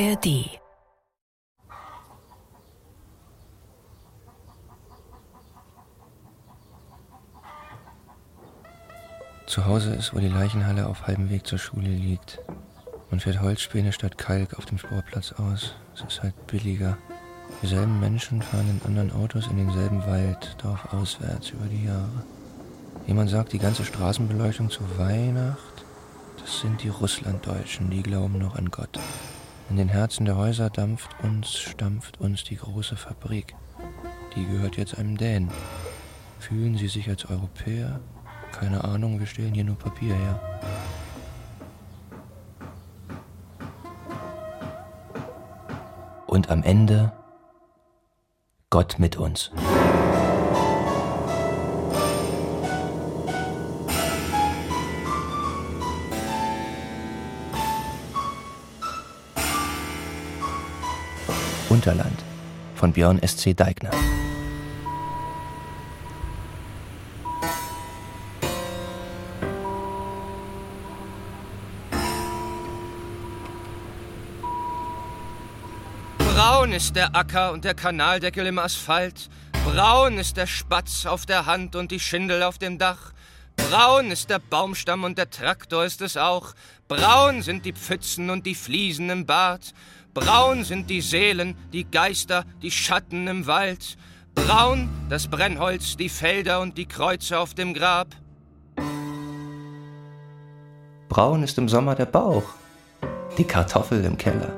[0.00, 0.60] ARD
[9.46, 12.38] Zu Hause ist, wo die Leichenhalle auf halbem Weg zur Schule liegt.
[13.10, 15.74] Man fährt Holzspäne statt Kalk auf dem Sportplatz aus.
[15.96, 16.96] Es ist halt billiger.
[17.62, 22.22] Dieselben Menschen fahren in anderen Autos in denselben Wald, Dorf auswärts über die Jahre.
[23.08, 25.84] Jemand sagt, die ganze Straßenbeleuchtung zu Weihnacht,
[26.40, 29.00] das sind die Russlanddeutschen, die glauben noch an Gott.
[29.70, 33.54] In den Herzen der Häuser dampft uns, stampft uns die große Fabrik.
[34.34, 35.50] Die gehört jetzt einem Dänen.
[36.38, 38.00] Fühlen Sie sich als Europäer?
[38.52, 40.40] Keine Ahnung, wir stellen hier nur Papier her.
[46.26, 47.12] Und am Ende
[48.70, 49.50] Gott mit uns.
[61.78, 62.24] Unterland
[62.74, 63.54] von Björn S.C.
[63.54, 63.92] Deigner.
[76.18, 79.28] Braun ist der Acker und der Kanaldeckel im Asphalt.
[79.64, 83.12] Braun ist der Spatz auf der Hand und die Schindel auf dem Dach.
[83.56, 86.54] Braun ist der Baumstamm und der Traktor ist es auch.
[86.88, 89.74] Braun sind die Pfützen und die Fliesen im Bad.
[90.18, 93.96] Braun sind die Seelen, die Geister, die Schatten im Wald.
[94.34, 98.08] Braun das Brennholz, die Felder und die Kreuze auf dem Grab.
[101.08, 102.42] Braun ist im Sommer der Bauch,
[103.38, 104.52] die Kartoffel im Keller,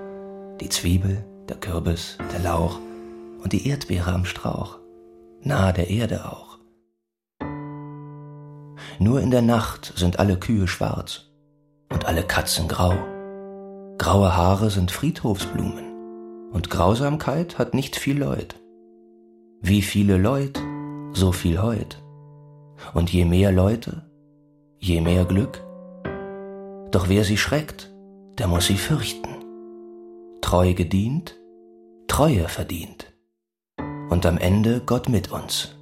[0.63, 2.79] die Zwiebel, der Kürbis, der Lauch
[3.43, 4.79] und die Erdbeere am Strauch,
[5.43, 6.59] nahe der Erde auch.
[8.99, 11.27] Nur in der Nacht sind alle Kühe schwarz
[11.91, 12.95] und alle Katzen grau.
[14.01, 18.55] Graue Haare sind Friedhofsblumen und Grausamkeit hat nicht viel Leut.
[19.61, 20.59] Wie viele Leut,
[21.13, 22.03] so viel Heut.
[22.95, 24.11] Und je mehr Leute,
[24.79, 25.63] je mehr Glück.
[26.93, 27.93] Doch wer sie schreckt,
[28.39, 29.37] der muss sie fürchten.
[30.41, 31.39] Treu gedient,
[32.09, 33.13] Treue verdient.
[34.09, 35.77] Und am Ende Gott mit uns.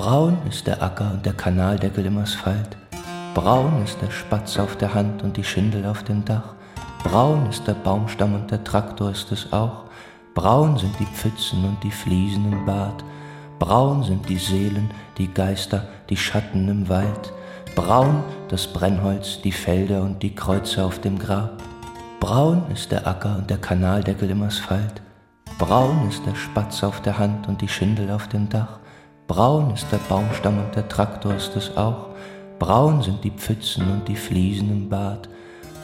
[0.00, 2.74] Braun ist der Acker und der Kanaldeckel im Asphalt.
[3.34, 6.54] Braun ist der Spatz auf der Hand und die Schindel auf dem Dach.
[7.04, 9.84] Braun ist der Baumstamm und der Traktor ist es auch.
[10.34, 13.04] Braun sind die Pfützen und die Fliesen im Bad.
[13.58, 17.34] Braun sind die Seelen, die Geister, die Schatten im Wald.
[17.76, 21.62] Braun das Brennholz, die Felder und die Kreuze auf dem Grab.
[22.20, 25.02] Braun ist der Acker und der Kanaldeckel im Asphalt.
[25.58, 28.79] Braun ist der Spatz auf der Hand und die Schindel auf dem Dach.
[29.30, 32.08] Braun ist der Baumstamm und der Traktor ist es auch.
[32.58, 35.28] Braun sind die Pfützen und die Fliesen im Bad.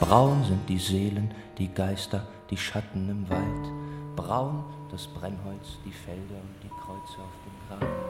[0.01, 4.17] Braun sind die Seelen, die Geister, die Schatten im Wald.
[4.17, 8.06] Braun das Brennholz, die Felder und die Kreuze auf dem Grab.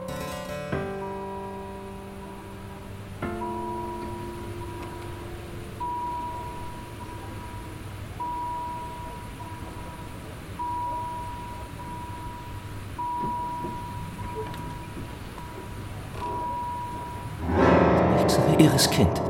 [18.77, 19.21] Irres Kind.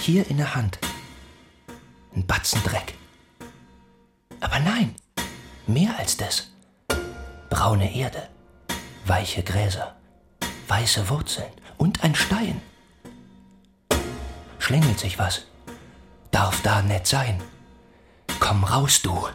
[0.00, 0.80] Hier in der Hand.
[2.12, 2.94] Ein Batzen Dreck.
[4.40, 4.96] Aber nein,
[5.68, 6.50] mehr als das.
[7.48, 8.28] Braune Erde,
[9.06, 9.94] weiche Gräser,
[10.66, 12.60] weiße Wurzeln und ein Stein.
[14.58, 15.46] Schlängelt sich was.
[16.32, 17.40] Darf da nett sein.
[18.40, 19.28] Komm raus, du,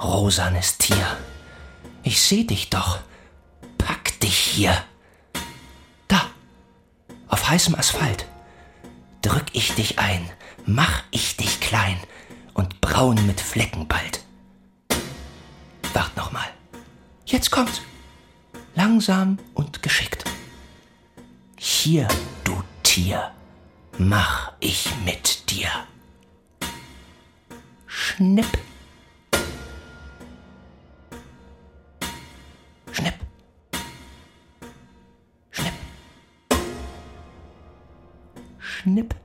[0.00, 1.16] rosanes Tier.
[2.04, 3.00] Ich seh dich doch.
[3.78, 4.76] Pack dich hier.
[7.28, 8.26] Auf heißem Asphalt.
[9.22, 10.28] Drück ich dich ein,
[10.64, 11.98] mach ich dich klein
[12.54, 14.24] und braun mit Flecken bald.
[15.92, 16.46] Wart noch mal.
[17.24, 17.80] Jetzt kommt's.
[18.74, 20.24] Langsam und geschickt.
[21.58, 22.06] Hier,
[22.44, 23.32] du Tier,
[23.98, 25.68] mach ich mit dir.
[27.86, 28.46] Schnipp.
[38.86, 39.16] Schnipp.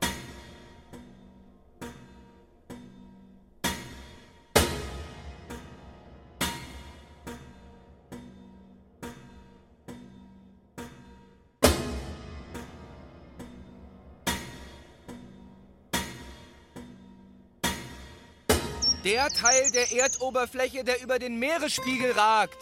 [19.04, 22.58] Der Teil der Erdoberfläche, der über den Meeresspiegel ragt.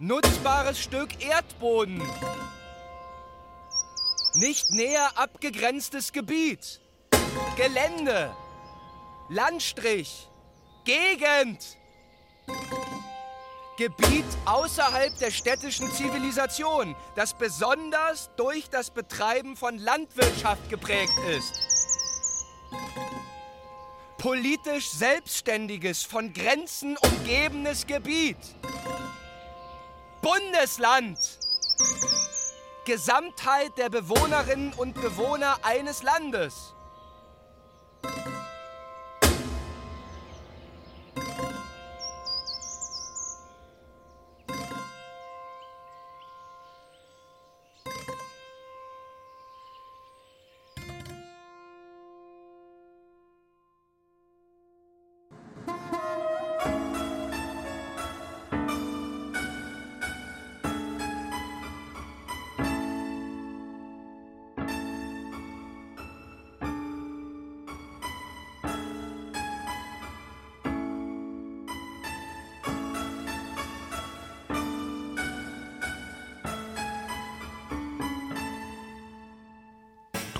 [0.00, 2.02] Nutzbares Stück Erdboden.
[4.42, 6.80] Nicht näher abgegrenztes Gebiet.
[7.56, 8.34] Gelände.
[9.28, 10.28] Landstrich.
[10.84, 11.78] Gegend.
[13.76, 21.54] Gebiet außerhalb der städtischen Zivilisation, das besonders durch das Betreiben von Landwirtschaft geprägt ist.
[24.18, 28.38] Politisch selbstständiges, von Grenzen umgebenes Gebiet.
[30.20, 31.38] Bundesland.
[32.84, 36.74] Gesamtheit der Bewohnerinnen und Bewohner eines Landes.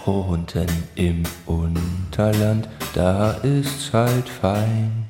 [0.04, 0.66] Drunten
[0.96, 5.04] im Unterland, da ist's halt fein.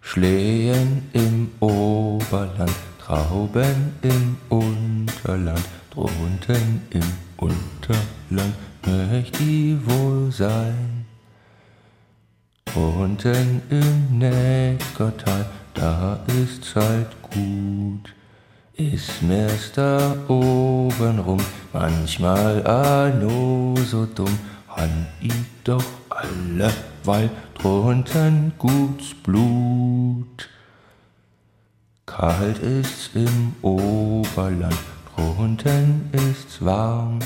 [0.00, 7.04] Schlehen im Oberland, Trauben im Unterland, drunten im
[7.36, 8.54] Unterland
[8.86, 11.04] möcht die wohl sein.
[12.64, 15.44] Drunten im Neckartal,
[15.74, 18.14] da ist's halt gut.
[18.76, 21.40] Ist mir's da oben rum
[21.74, 25.30] manchmal ah no so dumm, han i
[25.62, 26.72] doch alle,
[27.04, 30.48] weil drunten gut's Blut.
[32.06, 34.78] Kalt ist's im Oberland,
[35.14, 37.18] drunten ist's warm.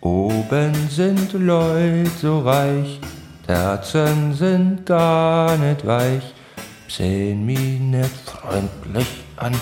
[0.00, 3.00] Oben sind Leute so reich,
[3.46, 6.32] Herzen sind gar nicht weich,
[6.88, 9.52] sehn mi net freundlich an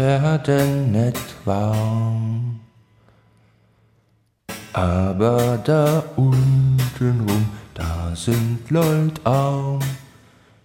[0.00, 2.60] werden nicht warm.
[4.72, 9.80] Aber da unten rum, da sind Leut arm,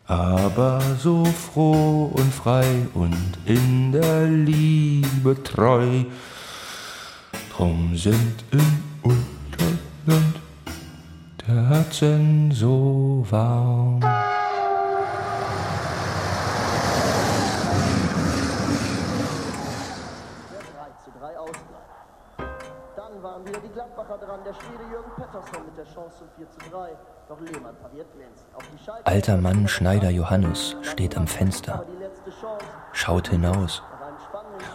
[0.07, 6.05] aber so froh und frei und in der Liebe treu.
[7.51, 8.71] Drum sind im
[9.01, 10.35] Unterland
[11.45, 13.99] der Herzen so warm.
[24.45, 26.89] Der Schwede Jürgen Pettersson mit der Chance zum 4 zu 3.
[27.27, 28.47] Doch Lehmann pariert glänzend.
[29.03, 31.83] Alter Mann Schneider Johannes steht am Fenster,
[32.91, 33.81] schaut hinaus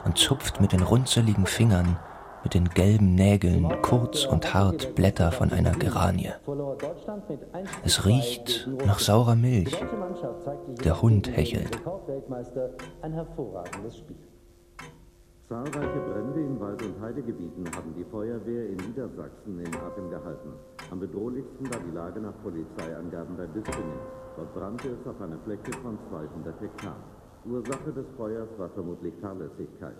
[0.04, 1.98] und zupft mit den runzeligen Fingern,
[2.42, 6.32] mit den gelben Nägeln kurz und hart Blätter von einer Geranie.
[7.84, 9.76] Es riecht nach saurer Milch.
[10.84, 11.78] Der Hund hechelt.
[13.02, 14.29] Ein hervorragendes Spiel.
[15.50, 20.52] Zahlreiche Brände in Wald- und Heidegebieten haben die Feuerwehr in Niedersachsen in Atem gehalten.
[20.92, 23.98] Am bedrohlichsten war die Lage nach Polizeiangaben bei Bispingen.
[24.36, 26.94] Dort brannte es auf einer Fläche von 200 Hektar.
[27.44, 29.96] Ursache des Feuers war vermutlich Fahrlässigkeit.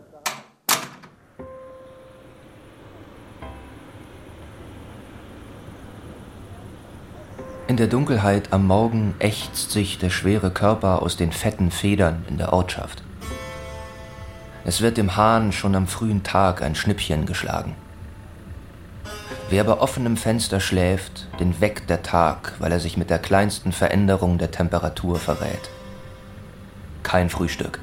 [7.66, 12.38] In der Dunkelheit am Morgen ächzt sich der schwere Körper aus den fetten Federn in
[12.38, 13.02] der Ortschaft.
[14.64, 17.74] Es wird dem Hahn schon am frühen Tag ein Schnippchen geschlagen.
[19.48, 23.72] Wer bei offenem Fenster schläft, den weckt der Tag, weil er sich mit der kleinsten
[23.72, 25.70] Veränderung der Temperatur verrät.
[27.02, 27.80] Kein Frühstück.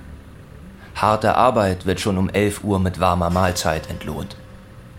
[0.95, 4.37] Harte Arbeit wird schon um 11 Uhr mit warmer Mahlzeit entlohnt.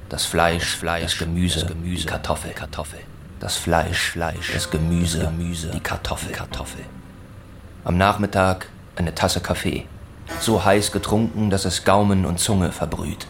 [0.08, 3.00] Das Fleisch, Fleisch, das Gemüse, das Gemüse, die Kartoffel, Kartoffel.
[3.40, 6.84] Das Fleisch, Fleisch, das Gemüse, Gemüse, die Kartoffel, Kartoffel.
[7.84, 9.86] Am Nachmittag eine Tasse Kaffee
[10.40, 13.26] so heiß getrunken, dass es Gaumen und Zunge verbrüht.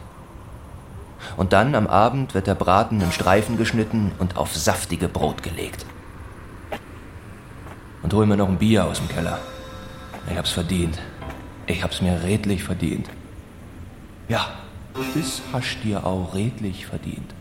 [1.37, 5.87] Und dann am Abend wird der Braten in Streifen geschnitten und auf saftige Brot gelegt.
[8.03, 9.39] Und hol mir noch ein Bier aus dem Keller.
[10.31, 10.99] Ich hab's verdient.
[11.67, 13.09] Ich hab's mir redlich verdient.
[14.29, 14.51] Ja,
[15.15, 17.35] das hast dir auch redlich verdient.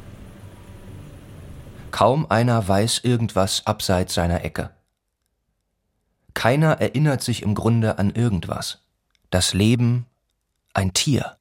[1.91, 4.69] Kaum einer weiß irgendwas abseits seiner Ecke.
[6.33, 8.86] Keiner erinnert sich im Grunde an irgendwas
[9.29, 10.05] das Leben
[10.73, 11.37] ein Tier.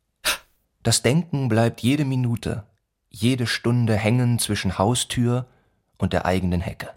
[0.83, 2.65] Das Denken bleibt jede Minute,
[3.11, 5.47] jede Stunde hängen zwischen Haustür
[5.99, 6.91] und der eigenen Hecke.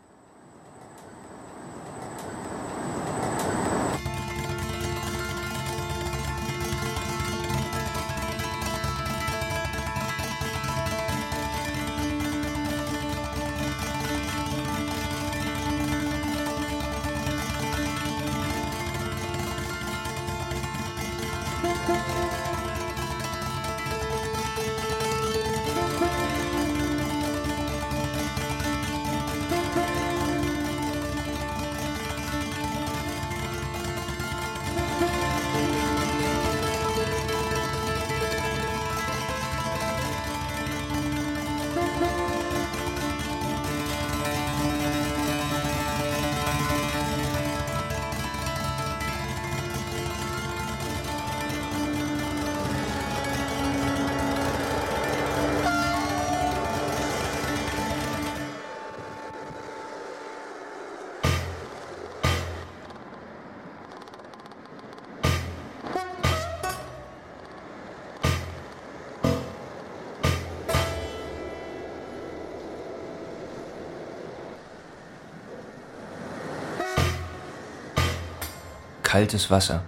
[79.09, 79.81] Kaltes Wasser.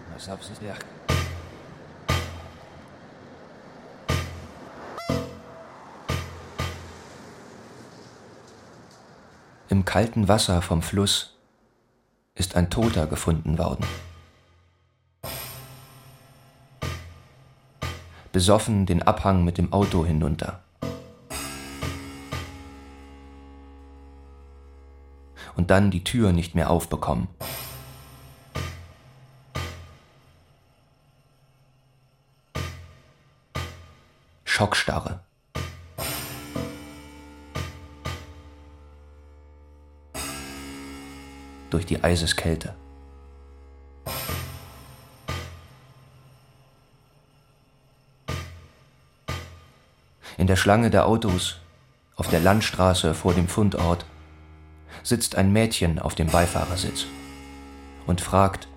[9.69, 11.37] Im kalten Wasser vom Fluss
[12.33, 13.85] ist ein Toter gefunden worden.
[18.31, 20.63] Besoffen den Abhang mit dem Auto hinunter.
[25.55, 27.27] Und dann die Tür nicht mehr aufbekommen.
[34.62, 35.22] Schockstarre.
[41.72, 42.75] Durch die Eiseskälte.
[50.38, 51.58] In der Schlange der Autos
[52.15, 54.06] auf der Landstraße vor dem Fundort
[55.01, 57.08] sitzt ein Mädchen auf dem Beifahrersitz
[58.06, 58.68] und fragt,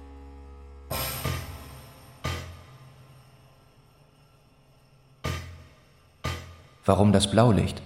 [6.87, 7.81] Warum das Blaulicht?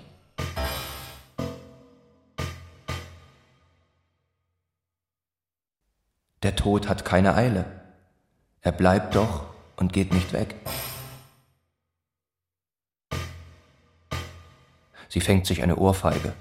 [6.43, 7.65] Der Tod hat keine Eile.
[8.61, 10.57] Er bleibt doch und geht nicht weg.
[15.09, 16.33] Sie fängt sich eine Ohrfeige.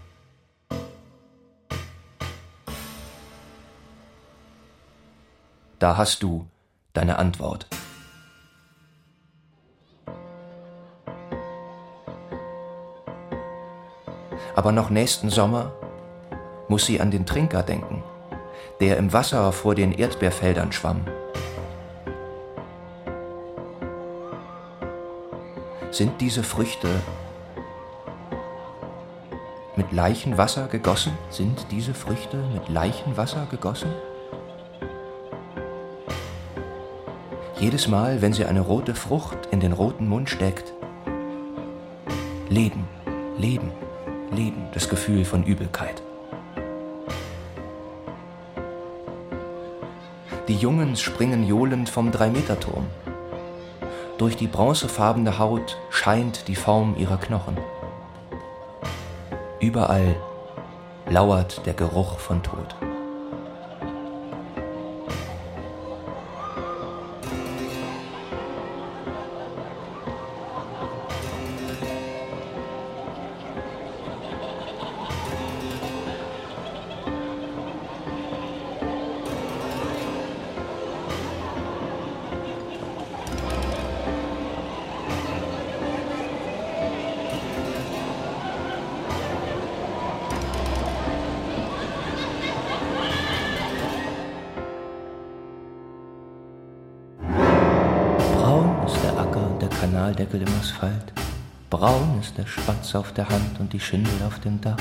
[5.78, 6.48] Da hast du
[6.94, 7.68] deine Antwort.
[14.58, 15.72] Aber noch nächsten Sommer
[16.68, 18.04] muss sie an den Trinker denken,
[18.80, 21.02] der im Wasser vor den Erdbeerfeldern schwamm.
[25.92, 26.90] Sind diese Früchte
[29.76, 31.16] mit Leichenwasser gegossen?
[31.30, 33.92] Sind diese Früchte mit Leichenwasser gegossen?
[37.60, 40.74] Jedes Mal, wenn sie eine rote Frucht in den roten Mund steckt,
[42.50, 42.88] Leben,
[43.38, 43.72] Leben.
[44.32, 46.02] Leben, das Gefühl von Übelkeit.
[50.48, 52.86] Die Jungen springen johlend vom Drei-Meter-Turm.
[54.18, 57.58] Durch die bronzefarbene Haut scheint die Form ihrer Knochen.
[59.60, 60.16] Überall
[61.10, 62.76] lauert der Geruch von Tod.
[99.98, 101.12] Kanaldeckel im Asphalt.
[101.72, 104.78] Braun ist der Spatz auf der Hand und die Schindel auf dem Dach.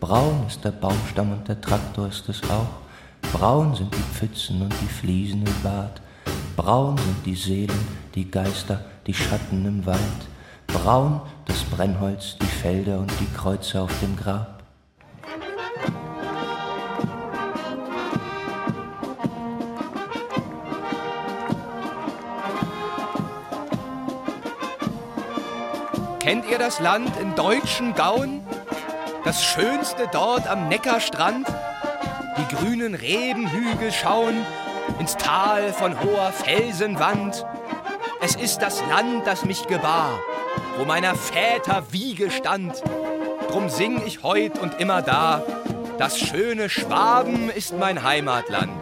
[0.00, 3.30] Braun ist der Baumstamm und der Traktor ist es auch.
[3.32, 6.00] Braun sind die Pfützen und die Fliesen im Bad.
[6.56, 7.86] Braun sind die Seelen,
[8.16, 10.00] die Geister, die Schatten im Wald.
[10.66, 14.57] Braun das Brennholz, die Felder und die Kreuze auf dem Grab.
[26.28, 28.42] Kennt ihr das Land in deutschen Gauen?
[29.24, 31.48] Das schönste dort am Neckarstrand?
[32.36, 34.44] Die grünen Rebenhügel schauen
[34.98, 37.46] ins Tal von hoher Felsenwand.
[38.20, 40.18] Es ist das Land, das mich gebar,
[40.76, 42.82] wo meiner Väter Wiege stand.
[43.48, 45.42] Drum sing ich heut und immer da,
[45.96, 48.78] das schöne Schwaben ist mein Heimatland.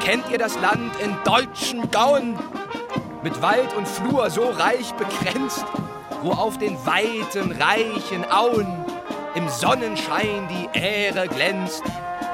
[0.00, 2.38] Kennt ihr das Land in deutschen Gauen?
[3.24, 5.64] Mit Wald und Flur so reich begrenzt,
[6.24, 8.66] wo auf den weiten, reichen Auen
[9.34, 11.82] im Sonnenschein die Ähre glänzt.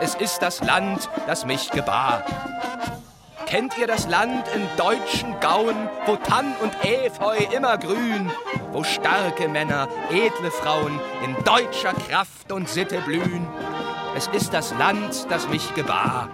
[0.01, 2.25] Es ist das Land, das mich gebar.
[3.47, 5.75] Kennt ihr das Land in deutschen Gauen,
[6.07, 8.31] wo Tann und Efeu immer grün,
[8.71, 13.45] wo starke Männer, edle Frauen in deutscher Kraft und Sitte blühen?
[14.17, 16.29] Es ist das Land, das mich gebar.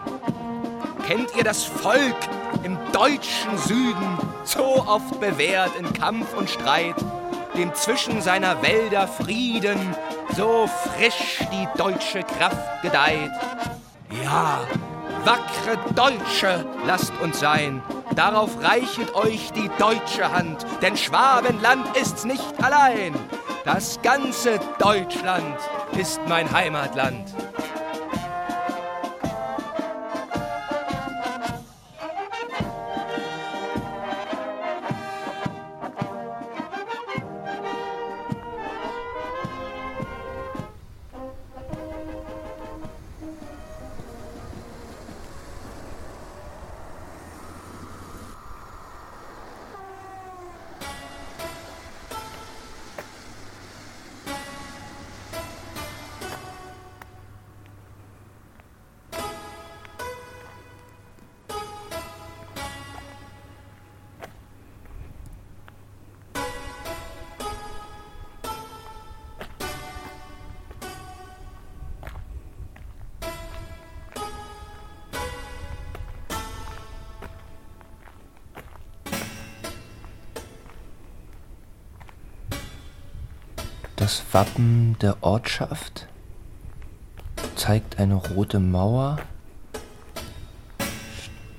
[1.07, 2.17] Kennt ihr das Volk
[2.65, 6.97] im deutschen Süden, so oft bewährt in Kampf und Streit,
[7.57, 9.95] dem zwischen seiner Wälder Frieden
[10.37, 13.31] so frisch die deutsche Kraft gedeiht.
[14.23, 14.61] Ja,
[15.25, 17.83] wackre Deutsche, lasst uns sein,
[18.15, 23.15] darauf reichet euch die deutsche Hand, denn Schwabenland ist's nicht allein.
[23.65, 25.57] Das ganze Deutschland
[25.99, 27.35] ist mein Heimatland.
[84.37, 86.09] Wappen der Ortschaft
[87.55, 89.17] zeigt eine rote Mauer,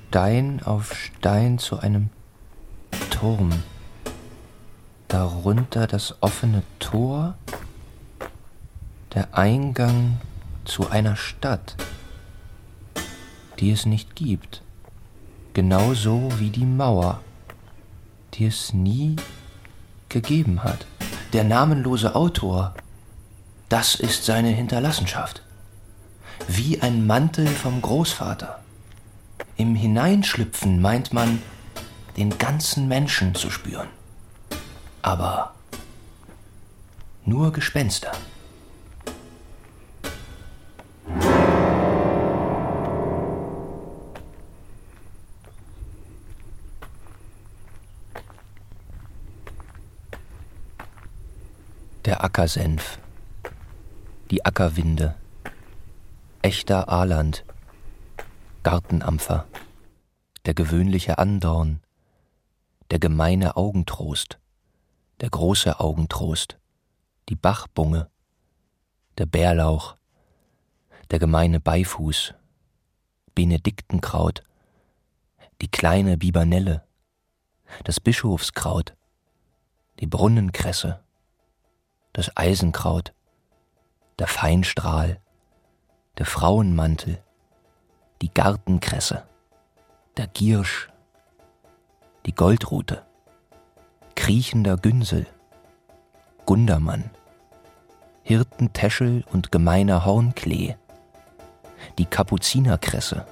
[0.08, 2.12] Stein auf Stein zu einem
[3.10, 3.50] Turm.
[5.08, 7.34] Darunter das offene Tor,
[9.16, 10.22] der Eingang
[10.64, 11.78] zu einer Stadt,
[13.58, 14.62] die es nicht gibt,
[15.54, 17.22] genauso wie die Mauer,
[18.36, 19.16] die es nie
[20.10, 20.86] gegeben hat.
[21.34, 22.74] Der namenlose Autor,
[23.68, 25.42] das ist seine Hinterlassenschaft.
[26.48, 28.60] Wie ein Mantel vom Großvater.
[29.58, 31.42] Im Hineinschlüpfen meint man,
[32.16, 33.90] den ganzen Menschen zu spüren.
[35.02, 35.54] Aber
[37.26, 38.12] nur Gespenster.
[52.08, 53.00] Der Ackersenf,
[54.32, 55.16] die Ackerwinde,
[56.42, 57.44] echter Aaland,
[58.64, 59.46] Gartenampfer,
[60.46, 61.82] der gewöhnliche Andorn,
[62.92, 64.40] der gemeine Augentrost,
[65.20, 66.58] der große Augentrost,
[67.28, 68.10] die Bachbunge,
[69.18, 69.98] der Bärlauch,
[71.12, 72.36] der gemeine Beifuß,
[73.36, 74.44] Benediktenkraut,
[75.62, 76.86] die kleine Bibernelle,
[77.84, 78.96] das Bischofskraut,
[80.00, 81.02] die Brunnenkresse,
[82.18, 83.14] das Eisenkraut,
[84.18, 85.20] der Feinstrahl,
[86.18, 87.22] der Frauenmantel,
[88.24, 89.28] die Gartenkresse,
[90.18, 90.90] der Giersch,
[92.26, 93.06] die Goldrute,
[94.16, 95.28] kriechender Günsel,
[96.48, 97.12] Gundermann,
[98.24, 100.76] Hirtentäschel und gemeiner Hornklee,
[102.00, 103.28] die Kapuzinerkresse,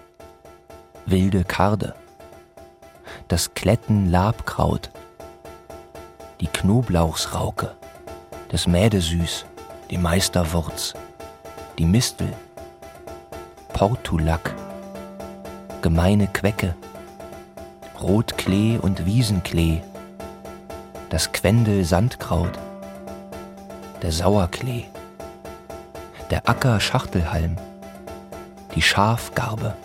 [1.07, 1.95] wilde Karde,
[3.29, 4.91] das Klettenlabkraut,
[6.39, 7.75] die Knoblauchsrauke,
[8.49, 9.45] das Mädesüß,
[9.89, 10.93] die Meisterwurz,
[11.77, 12.31] die Mistel,
[13.73, 14.53] Portulack,
[15.81, 16.75] gemeine Quecke,
[18.01, 19.81] Rotklee und Wiesenklee,
[21.09, 22.57] das Quendel-Sandkraut,
[24.01, 24.85] der Sauerklee,
[26.29, 27.55] der Acker-Schachtelhalm,
[28.75, 29.75] die Schafgarbe,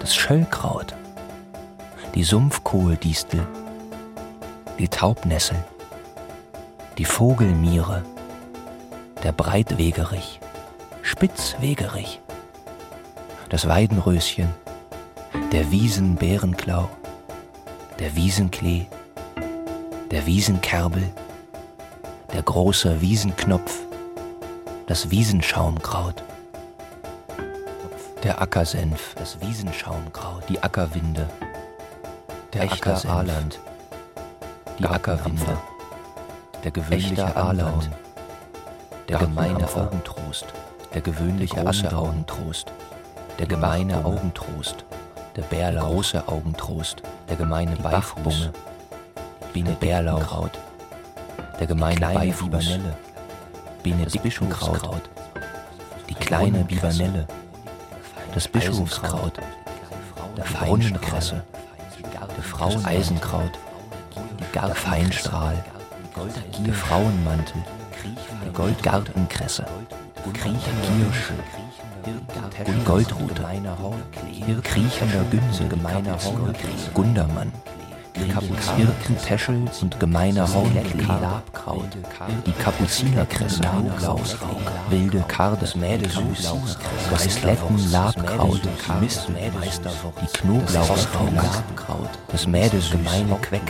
[0.00, 0.94] das Schöllkraut,
[2.14, 3.46] die Sumpfkohldistel,
[4.78, 5.56] die Taubnessel,
[6.98, 8.02] die Vogelmiere,
[9.22, 10.40] der Breitwegerich,
[11.02, 12.20] Spitzwegerich,
[13.48, 14.48] das Weidenröschen,
[15.52, 16.88] der Wiesenbärenklau,
[17.98, 18.86] der Wiesenklee,
[20.10, 21.02] der Wiesenkerbel,
[22.32, 23.80] der große Wiesenknopf,
[24.86, 26.22] das Wiesenschaumkraut,
[28.22, 31.28] der Ackersenf, das Wiesenschaumkraut, die Ackerwinde,
[32.52, 33.60] der Acker-Aaland,
[34.78, 35.58] die Ackerwinde
[36.64, 37.90] der gewöhnliche Aaland,
[39.08, 40.46] der gemeine Augentrost,
[40.94, 42.72] der gewöhnliche große Augentrost,
[43.38, 44.84] der gemeine Augentrost,
[45.34, 48.50] der Bärlauch, große Augentrost, der gemeine Beifuß,
[49.52, 50.52] Biene Bärlauchkraut,
[51.58, 52.78] der gemeine Beifuß,
[53.82, 55.10] Biene Bischofskraut,
[56.08, 57.26] die kleine Bibernelle,
[58.34, 59.38] das Bischofskraut,
[60.36, 61.42] der Brunnenkresse,
[62.36, 63.58] der Frauen Eisenkraut,
[64.54, 65.62] der Feinstrahl,
[66.64, 67.62] der Frauenmantel,
[68.44, 69.64] der Goldgartenkresse,
[70.32, 71.34] Kriechgiersche,
[72.84, 73.46] Goldrute,
[74.62, 76.18] kriechender Günse, gemeiner
[76.94, 77.52] Gundermann,
[78.14, 80.92] Hirtentäschel und gemeiner Hornklee,
[82.46, 83.62] die Kapuzinerkresse,
[84.90, 85.66] wilde Karde,
[87.10, 88.60] das Klettenlabkraut,
[90.20, 92.92] die Knoblauchskraut, das Mädesüß,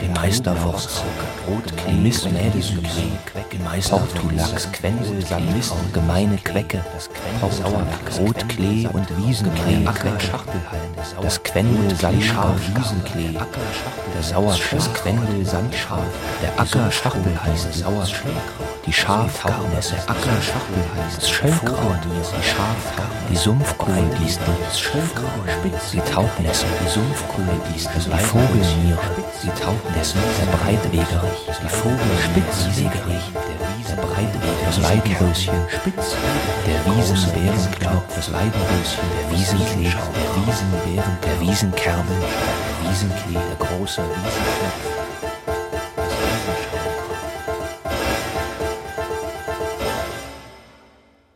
[0.01, 1.03] die Meisterwurst,
[1.87, 2.81] die Mistmädesüß,
[3.89, 5.23] Portulax, Quendel,
[5.93, 6.83] gemeine Quecke,
[8.19, 9.87] Rotklee und Wiesenklee,
[11.21, 13.37] das Quendel, Sandscharf, Wiesenklee,
[14.15, 15.99] der Sauerschlag, Quendel, Sandschaf,
[16.41, 18.33] der Acker, Schachtelheiß, Sauerschlag,
[18.83, 25.29] die Schafgarne, der Acker, Schachtelheiß, das Schöllkraut, die Schafgarne, die Sumpfkohldistel, das Schöllkraut,
[25.93, 28.97] die Taubnässe, die Sumpfkohldistel, die Vogelmiere,
[29.43, 36.15] die Taubnässe, der Breitwegerich, die Vogelspitzwegerich, der Breitweger, das Weidenröschen, Spitz,
[36.65, 45.03] der Wiesenbärenknopf, das Weidenröschen, der Wiesenklee, der Wiesenbären, der Wiesenkerbel, der Wiesenklee, der große Wiesenknopf,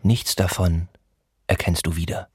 [0.04, 0.88] Nichts davon
[1.48, 2.30] erkennst du wieder.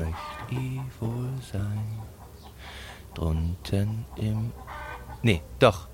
[0.00, 0.16] Möcht
[0.50, 1.98] ich wohl sein.
[3.14, 4.52] Drunten im.
[5.22, 5.88] Nee, doch.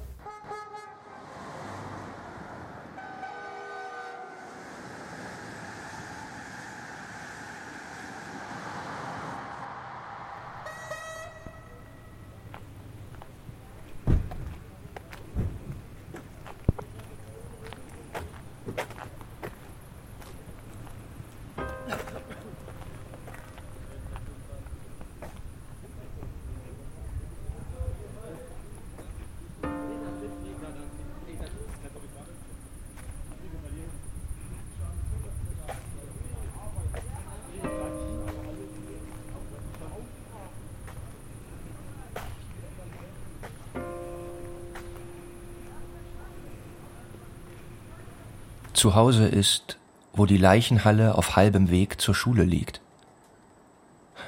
[48.87, 49.79] Zu Hause ist,
[50.12, 52.81] wo die Leichenhalle auf halbem Weg zur Schule liegt.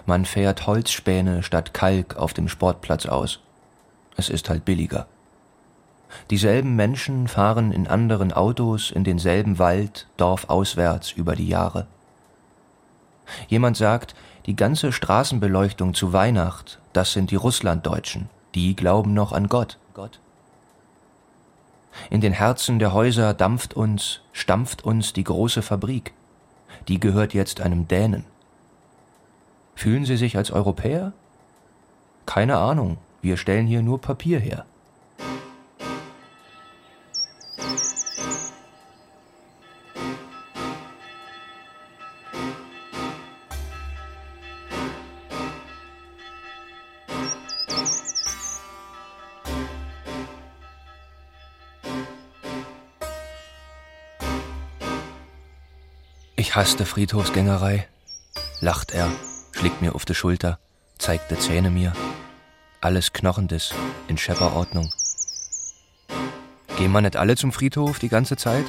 [0.05, 3.39] Man fährt Holzspäne statt Kalk auf dem Sportplatz aus.
[4.17, 5.07] Es ist halt billiger.
[6.31, 11.87] Dieselben Menschen fahren in anderen Autos in denselben Wald, dorfauswärts über die Jahre.
[13.47, 14.17] Jemand sagt,
[14.47, 19.79] die ganze Straßenbeleuchtung zu Weihnacht, das sind die Russlanddeutschen, die glauben noch an Gott.
[19.95, 20.19] Gott.
[22.11, 26.13] In den Herzen der Häuser dampft uns, stampft uns die große Fabrik.
[26.87, 28.25] Die gehört jetzt einem Dänen.
[29.75, 31.13] Fühlen Sie sich als Europäer?
[32.27, 34.65] Keine Ahnung, wir stellen hier nur Papier her.
[56.59, 57.87] Hasste Friedhofsgängerei,
[58.61, 59.09] lacht er,
[59.53, 60.59] schlägt mir auf die Schulter,
[60.99, 61.93] zeigt die Zähne mir.
[62.81, 63.73] Alles Knochendes,
[64.09, 64.93] in Schepperordnung.
[66.77, 68.65] Gehen wir nicht alle zum Friedhof die ganze Zeit?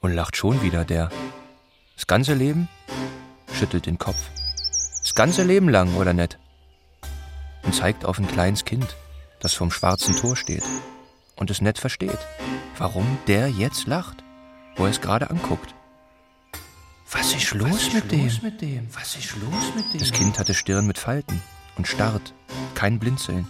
[0.00, 1.10] Und lacht schon wieder der.
[1.94, 2.70] Das ganze Leben?
[3.52, 4.30] Schüttelt den Kopf.
[5.02, 6.38] Das ganze Leben lang, oder nicht?
[7.64, 8.96] Und zeigt auf ein kleines Kind,
[9.40, 10.64] das vorm schwarzen Tor steht
[11.36, 12.20] und es nicht versteht,
[12.78, 14.24] warum der jetzt lacht,
[14.76, 15.74] wo er es gerade anguckt.
[17.16, 18.42] Was ist los, Was ist mit, los dem?
[18.42, 18.88] mit dem?
[18.92, 20.00] Was ist los mit dem?
[20.00, 21.40] Das Kind hatte Stirn mit Falten
[21.76, 22.34] und starrt,
[22.74, 23.46] kein Blinzeln.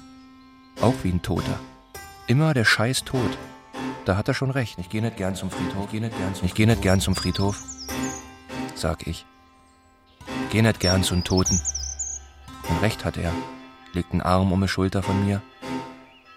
[0.83, 1.59] Auch wie ein Toter.
[2.27, 3.39] Immer der Scheiß Tod.
[4.05, 4.79] Da hat er schon recht.
[4.79, 5.87] Ich gehe nicht gern zum Friedhof.
[5.87, 7.63] Ich gehe nicht gern zum, ich geh nicht gern zum Friedhof.
[8.75, 9.25] Sag ich.
[10.51, 11.59] Geh nicht gern zum Toten.
[12.69, 13.33] Und recht hat er.
[13.95, 15.41] Legt einen Arm um die Schulter von mir.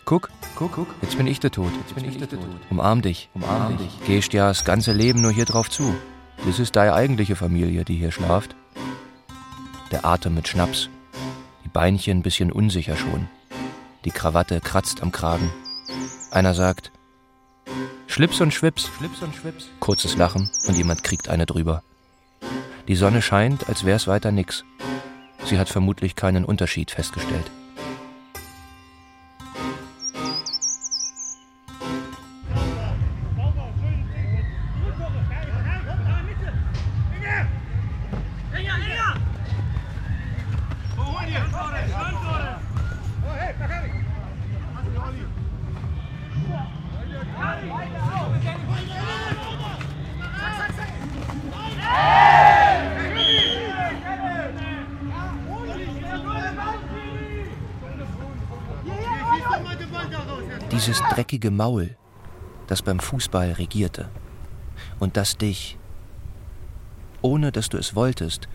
[0.06, 0.88] Guck, guck, guck.
[1.02, 1.72] Jetzt bin ich der Tod.
[1.78, 2.40] Jetzt bin ich der Tod.
[2.70, 3.30] Umarm dich.
[3.34, 4.00] Umarm dich.
[4.06, 5.94] Gehst ja das ganze Leben nur hier drauf zu.
[6.46, 8.56] Das ist deine eigentliche Familie, die hier schlaft.
[9.92, 10.90] Der Atem mit Schnaps,
[11.64, 13.28] die Beinchen ein bisschen unsicher schon.
[14.06, 15.52] Die Krawatte kratzt am Kragen.
[16.32, 16.92] Einer sagt,
[18.08, 19.70] Schlips und Schwips, Schlips und Schwips.
[19.80, 21.84] Kurzes Lachen und jemand kriegt eine drüber.
[22.88, 24.64] Die Sonne scheint, als wär's weiter nix.
[25.46, 27.52] Sie hat vermutlich keinen Unterschied festgestellt.
[61.58, 61.98] Maul,
[62.68, 64.10] das beim Fußball regierte
[65.00, 65.78] und das dich,
[67.22, 68.48] ohne dass du es wolltest,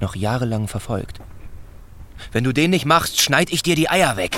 [0.00, 1.20] noch jahrelang verfolgt.
[2.32, 4.36] Wenn du den nicht machst, schneid ich dir die Eier weg.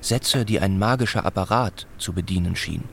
[0.00, 2.84] Sätze, die ein magischer Apparat zu bedienen schien,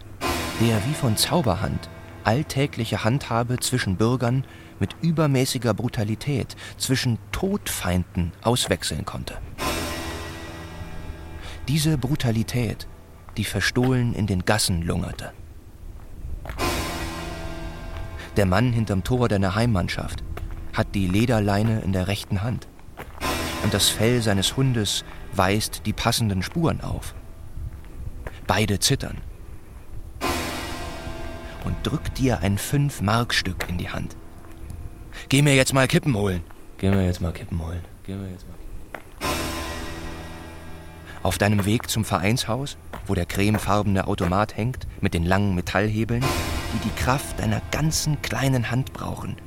[0.60, 1.90] der wie von Zauberhand
[2.24, 4.46] alltägliche Handhabe zwischen Bürgern
[4.80, 9.38] mit übermäßiger Brutalität, zwischen Todfeinden auswechseln konnte.
[11.70, 12.88] Diese Brutalität,
[13.38, 15.32] die verstohlen in den Gassen lungerte.
[18.36, 20.24] Der Mann hinterm Tor deiner Heimmannschaft
[20.74, 22.68] hat die Lederleine in der rechten Hand.
[23.64, 27.16] Und das Fell seines Hundes weist die passenden Spuren auf.
[28.46, 29.20] Beide zittern.
[31.64, 34.18] Und drückt dir ein Fünf-Mark-Stück in die Hand.
[35.30, 36.44] Geh mir jetzt mal Kippen holen.
[36.78, 37.82] Geh mir jetzt mal Kippen holen.
[38.06, 38.63] Geh mir jetzt mal.
[41.24, 42.76] Auf deinem Weg zum Vereinshaus,
[43.08, 48.70] wo der cremefarbene Automat hängt mit den langen Metallhebeln, die die Kraft deiner ganzen kleinen
[48.70, 49.38] Hand brauchen.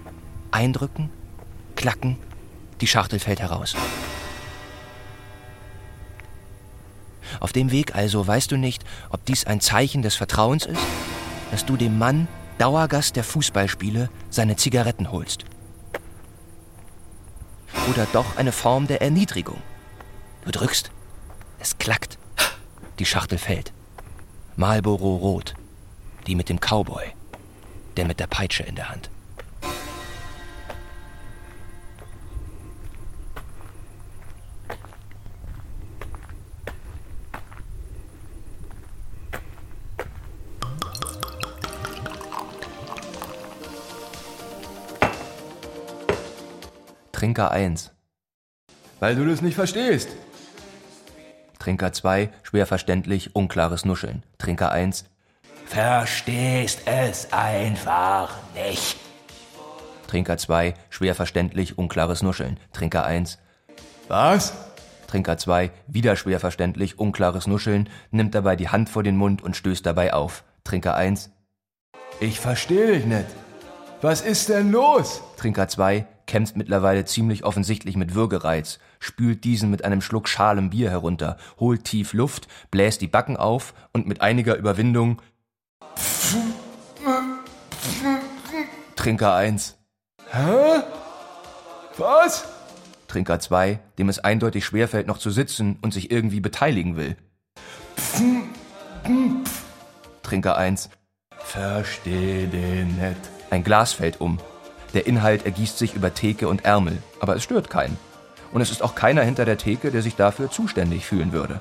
[0.51, 1.11] Eindrücken,
[1.77, 2.17] klacken,
[2.81, 3.77] die Schachtel fällt heraus.
[7.41, 10.81] Auf dem Weg also weißt du nicht, ob dies ein Zeichen des Vertrauens ist,
[11.51, 15.45] dass du dem Mann, Dauergast der Fußballspiele, seine Zigaretten holst.
[17.91, 19.59] Oder doch eine Form der Erniedrigung.
[20.47, 20.91] Du drückst,
[21.59, 22.19] es klackt,
[22.99, 23.73] die Schachtel fällt.
[24.57, 25.55] Marlboro Rot,
[26.27, 27.13] die mit dem Cowboy,
[27.97, 29.11] der mit der Peitsche in der Hand.
[47.13, 47.93] Trinker 1.
[49.01, 50.09] Weil du das nicht verstehst.
[51.67, 54.23] Trinker 2, schwer verständlich, unklares Nuscheln.
[54.39, 55.05] Trinker 1,
[55.65, 58.97] verstehst es einfach nicht.
[60.07, 62.61] Trinker 2, schwer verständlich, unklares Nuscheln.
[62.73, 63.41] Trinker 1,
[64.07, 64.55] Was?
[65.09, 69.57] Trinker 2, wieder schwer verständlich, unklares Nuscheln, nimmt dabei die Hand vor den Mund und
[69.57, 70.45] stößt dabei auf.
[70.63, 71.33] Trinker 1,
[72.21, 73.27] Ich verstehe dich nicht.
[74.03, 75.23] Was ist denn los?
[75.39, 80.91] Trinker 2 kämpft mittlerweile ziemlich offensichtlich mit Würgereiz, spült diesen mit einem Schluck schalem Bier
[80.91, 85.23] herunter, holt tief Luft, bläst die Backen auf und mit einiger Überwindung
[88.97, 89.79] Trinker 1.
[90.31, 90.83] Hä?
[91.97, 92.45] Was?
[93.09, 97.17] Trinker 2, dem es eindeutig schwerfällt, noch zu sitzen und sich irgendwie beteiligen will.
[100.23, 100.91] Trinker 1.
[101.39, 103.36] Versteh den nicht.
[103.51, 104.39] Ein Glas fällt um.
[104.95, 107.99] Der Inhalt ergießt sich über Theke und Ärmel, aber es stört keinen.
[108.53, 111.61] Und es ist auch keiner hinter der Theke, der sich dafür zuständig fühlen würde.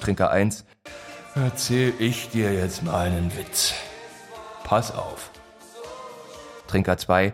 [0.00, 0.64] Trinker 1.
[1.34, 3.74] Erzähl ich dir jetzt mal einen Witz.
[4.64, 5.30] Pass auf.
[6.66, 7.32] Trinker 2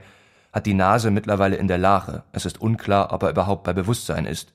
[0.52, 2.22] hat die Nase mittlerweile in der Lache.
[2.32, 4.52] Es ist unklar, ob er überhaupt bei Bewusstsein ist.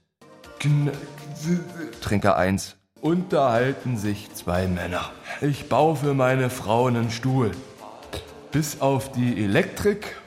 [2.01, 2.77] Trinker 1.
[3.01, 5.09] Unterhalten sich zwei Männer.
[5.41, 7.49] Ich baue für meine Frau einen Stuhl.
[8.51, 10.17] Bis auf die Elektrik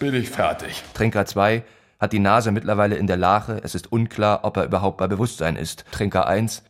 [0.00, 0.82] bin ich fertig.
[0.94, 1.62] Trinker 2
[2.00, 3.60] hat die Nase mittlerweile in der Lache.
[3.62, 5.84] Es ist unklar, ob er überhaupt bei Bewusstsein ist.
[5.92, 6.64] Trinker 1.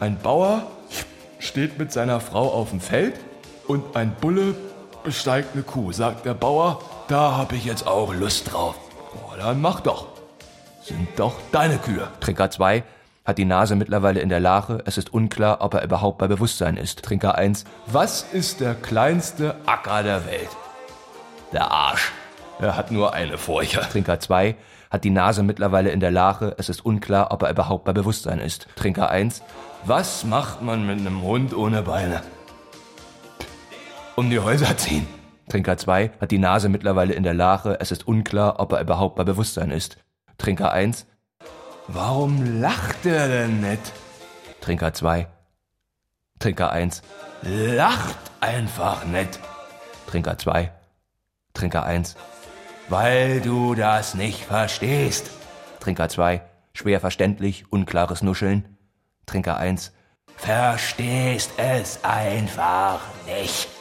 [0.00, 0.62] Ein Bauer
[1.38, 3.20] steht mit seiner Frau auf dem Feld
[3.68, 4.54] und ein Bulle
[5.04, 5.92] besteigt eine Kuh.
[5.92, 8.74] Sagt der Bauer, da hab ich jetzt auch Lust drauf.
[9.14, 10.06] Oh, dann mach doch.
[10.82, 12.08] Sind doch deine Kühe.
[12.20, 12.84] Trinker 2
[13.24, 14.82] hat die Nase mittlerweile in der Lache.
[14.86, 17.02] Es ist unklar, ob er überhaupt bei Bewusstsein ist.
[17.02, 17.64] Trinker 1.
[17.86, 20.48] Was ist der kleinste Acker der Welt?
[21.52, 22.12] Der Arsch.
[22.60, 23.80] Er hat nur eine Furche.
[23.80, 24.56] Trinker 2
[24.90, 26.54] hat die Nase mittlerweile in der Lache.
[26.58, 28.66] Es ist unklar, ob er überhaupt bei Bewusstsein ist.
[28.76, 29.42] Trinker 1.
[29.84, 32.22] Was macht man mit einem Hund ohne Beine?
[34.16, 35.06] Um die Häuser ziehen.
[35.48, 37.78] Trinker 2 hat die Nase mittlerweile in der Lache.
[37.80, 39.96] Es ist unklar, ob er überhaupt bei Bewusstsein ist.
[40.38, 41.06] Trinker 1.
[41.92, 43.92] Warum lacht er denn nicht?
[44.60, 45.26] Trinker 2.
[46.38, 47.02] Trinker 1.
[47.42, 49.40] Lacht einfach nicht.
[50.06, 50.72] Trinker 2.
[51.52, 52.14] Trinker 1.
[52.88, 55.30] Weil du das nicht verstehst.
[55.80, 56.42] Trinker 2.
[56.74, 58.78] Schwer verständlich, unklares Nuscheln.
[59.26, 59.92] Trinker 1.
[60.36, 63.79] Verstehst es einfach nicht.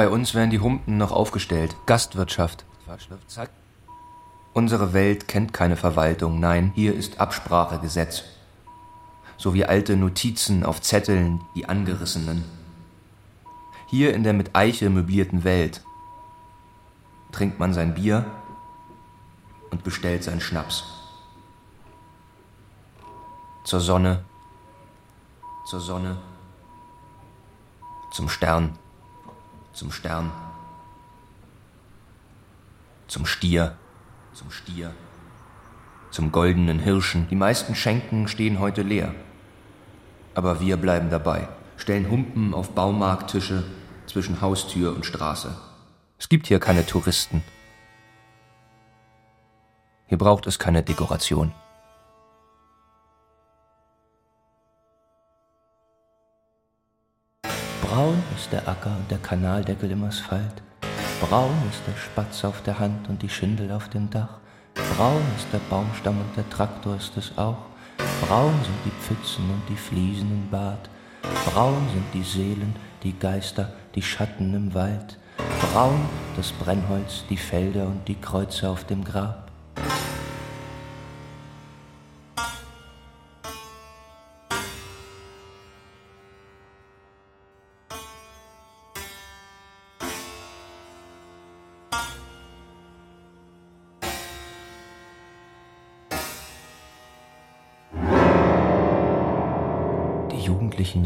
[0.00, 1.76] Bei uns werden die Humpen noch aufgestellt.
[1.84, 2.64] Gastwirtschaft.
[4.54, 8.22] Unsere Welt kennt keine Verwaltung, nein, hier ist Absprache Gesetz.
[9.36, 12.46] So wie alte Notizen auf Zetteln, die angerissenen.
[13.88, 15.82] Hier in der mit Eiche möblierten Welt
[17.30, 18.24] trinkt man sein Bier
[19.70, 20.82] und bestellt seinen Schnaps.
[23.64, 24.24] Zur Sonne,
[25.66, 26.16] zur Sonne,
[28.12, 28.78] zum Stern,
[29.80, 30.30] zum Stern,
[33.08, 33.78] zum Stier,
[34.34, 34.92] zum Stier,
[36.10, 37.26] zum goldenen Hirschen.
[37.30, 39.14] Die meisten Schenken stehen heute leer.
[40.34, 43.64] Aber wir bleiben dabei, stellen Humpen auf Baumarkttische
[44.04, 45.56] zwischen Haustür und Straße.
[46.18, 47.42] Es gibt hier keine Touristen.
[50.08, 51.54] Hier braucht es keine Dekoration.
[57.90, 60.62] Braun ist der Acker und der Kanaldeckel im Asphalt.
[61.20, 64.38] Braun ist der Spatz auf der Hand und die Schindel auf dem Dach.
[64.94, 67.58] Braun ist der Baumstamm und der Traktor ist es auch.
[68.20, 70.88] Braun sind die Pfützen und die Fliesen im Bad.
[71.46, 75.18] Braun sind die Seelen, die Geister, die Schatten im Wald.
[75.60, 79.50] Braun das Brennholz, die Felder und die Kreuze auf dem Grab.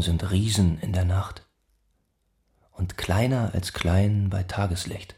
[0.05, 1.45] Sind Riesen in der Nacht
[2.71, 5.15] und kleiner als klein bei Tageslicht.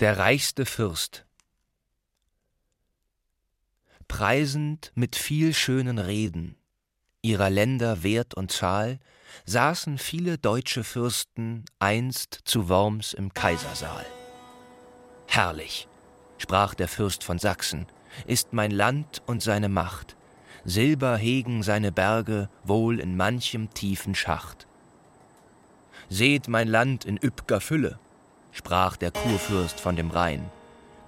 [0.00, 1.27] Der reichste Fürst
[4.18, 6.56] preisend mit viel schönen Reden,
[7.22, 8.98] ihrer Länder Wert und Zahl,
[9.46, 14.04] saßen viele deutsche Fürsten einst zu Worms im Kaisersaal.
[15.28, 15.86] Herrlich,
[16.36, 17.86] sprach der Fürst von Sachsen,
[18.26, 20.16] ist mein Land und seine Macht,
[20.64, 24.66] Silber hegen seine Berge wohl in manchem tiefen Schacht.
[26.08, 28.00] Seht mein Land in üppger Fülle,
[28.50, 30.50] sprach der Kurfürst von dem Rhein,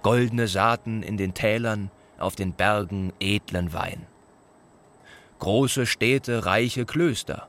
[0.01, 4.05] goldene Saaten in den Tälern, auf den Bergen edlen Wein.
[5.39, 7.47] Große Städte, reiche Klöster.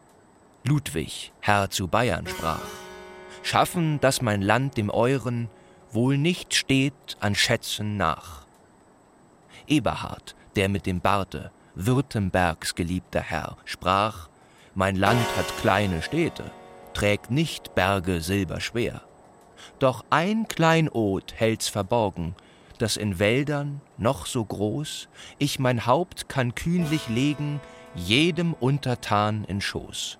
[0.64, 2.60] Ludwig, Herr zu Bayern, sprach:
[3.42, 5.48] Schaffen, dass mein Land dem euren
[5.90, 8.46] wohl nicht steht an Schätzen nach.
[9.66, 14.28] Eberhard, der mit dem Barte, Württembergs geliebter Herr, sprach:
[14.74, 16.50] Mein Land hat kleine Städte,
[16.94, 19.02] trägt nicht Berge silberschwer.
[19.78, 22.34] Doch ein Kleinod hält's verborgen,
[22.82, 25.08] dass in Wäldern, noch so groß,
[25.38, 27.60] ich mein Haupt kann kühnlich legen,
[27.94, 30.18] jedem Untertan in Schoß.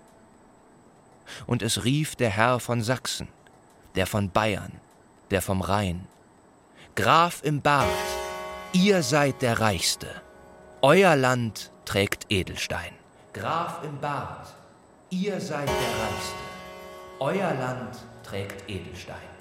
[1.49, 3.27] Und es rief der Herr von Sachsen,
[3.97, 4.81] der von Bayern,
[5.33, 6.07] der vom Rhein,
[6.95, 7.89] Graf im Bart,
[8.73, 10.07] ihr seid der Reichste,
[10.83, 12.93] euer Land trägt Edelstein.
[13.33, 14.55] Graf im Bart,
[15.11, 16.45] ihr seid der Reichste,
[17.19, 19.32] euer Land trägt Edelstein.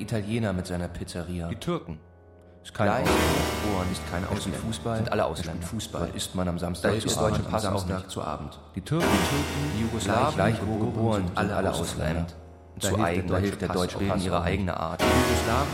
[0.00, 1.48] Der Italiener mit seiner Pizzeria.
[1.48, 1.98] Die Türken.
[2.64, 3.02] Ist kein Gleich.
[3.02, 3.92] Ausländer.
[3.92, 4.58] Ist kein Ausländer.
[4.60, 4.96] Fußball.
[4.96, 5.66] Sind alle Ausländer.
[5.66, 6.08] Fußball.
[6.08, 7.36] Was isst man am Samstag Da zu Abend?
[7.36, 8.58] deutsche Pass am Samstag zu Abend.
[8.74, 9.06] Die Türken,
[9.76, 12.26] die Jugoslawen, Gleich wo geboren, sind alle alle Ausländer.
[12.80, 15.02] Da Zu eigen, der da hilft der deutsche auch ihre eigene Art.
[15.02, 15.68] Jugoslawen,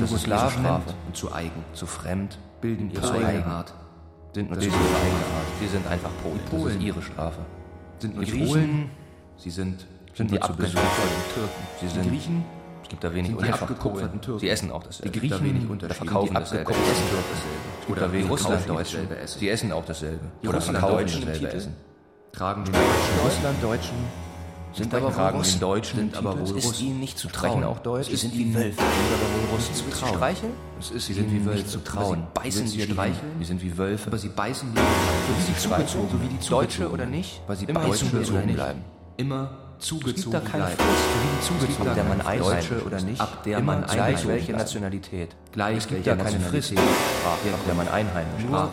[0.00, 1.64] Jugoslawen und zu eigen.
[1.72, 3.50] Zu fremd, Bilden ihre eigene eigen.
[3.50, 3.72] Art.
[4.34, 5.46] Sind ist ihre eigene Art.
[5.60, 6.40] Sie sind einfach Polen.
[6.44, 6.76] Das Polen.
[6.76, 7.38] ist ihre Strafe.
[8.00, 8.90] Sind Die Griechen, Polen
[9.38, 11.62] sie sind, sind die nur abgekupferten Türken.
[11.80, 12.44] Sie Die sind- Griechen
[12.92, 13.62] gibt da wenig sind die Unterschiede.
[13.72, 14.40] abgekupferten Türken.
[14.40, 15.10] Sie essen auch dasselbe.
[15.10, 15.94] Die Griechen, da wenig da Unterschiede.
[16.04, 17.08] verkaufen die dasselbe abgekupferten Essen.
[17.10, 17.58] Türken dasselbe.
[17.80, 19.00] Es gibt Oder da wenig die Russlanddeutschen.
[19.00, 19.38] dasselbe essen.
[19.40, 20.24] Sie essen auch dasselbe.
[20.42, 21.76] Die Oder verkaufen Russlanddeutschen im dasselbe Titel Essen.
[22.32, 22.70] tragen Die
[23.24, 23.96] Russlanddeutschen
[24.74, 25.52] sind aber wohl tragen Russen.
[25.52, 26.86] den Deutschen Sind aber wohl Es ist Russen.
[26.86, 27.64] ihnen nicht zu Sprechen trauen.
[27.64, 28.08] auch Deutsch.
[28.08, 28.78] Sie sind wie Wölfe.
[28.78, 30.14] Sind aber wohl Russen zu trauen.
[30.14, 30.52] streicheln?
[30.80, 31.58] Es ist Sie sind wie Wölfe.
[31.58, 32.18] nicht zu Aber trauen.
[32.34, 33.38] sie beißen sie streicheln?
[33.38, 34.06] Die sind wie Wölfe.
[34.06, 37.42] Aber sie beißen so wie die zugezogen, so wie die Deutsche oder nicht?
[37.46, 38.54] Weil sie Immer beißen zugezogen oder nicht.
[38.56, 38.84] bleiben.
[39.18, 39.50] Immer
[39.82, 40.78] Es zugezogen gibt da keine bleiben.
[40.78, 43.20] Frist, wie die Es gibt zugezogen, der man einheimisch Deutsche oder nicht.
[43.20, 45.36] Ab der man gleich welche Nationalität.
[45.50, 48.70] Gleich es gibt da keine Frist, der man einheimisch Nur ist.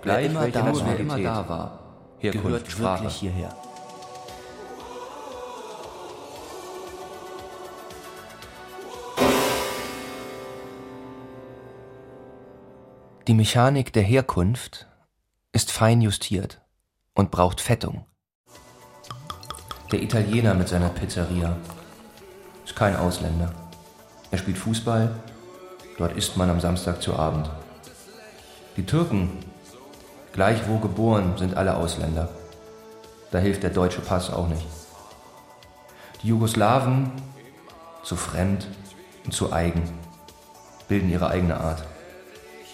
[0.00, 1.78] Gleich immer welche da, Nationalität immer da war,
[2.18, 3.04] Herkunft, gehört Sprache.
[3.04, 3.54] wirklich hierher.
[13.28, 14.86] Die Mechanik der Herkunft
[15.52, 16.62] ist fein justiert
[17.14, 18.06] und braucht Fettung.
[19.92, 21.56] Der Italiener mit seiner Pizzeria
[22.64, 23.52] ist kein Ausländer.
[24.30, 25.14] Er spielt Fußball,
[25.98, 27.50] dort isst man am Samstag zu Abend.
[28.76, 29.30] Die Türken,
[30.32, 32.28] gleich wo geboren, sind alle Ausländer.
[33.30, 34.66] Da hilft der deutsche Pass auch nicht.
[36.22, 37.12] Die Jugoslawen,
[38.02, 38.66] zu fremd
[39.24, 39.82] und zu eigen,
[40.88, 41.84] bilden ihre eigene Art.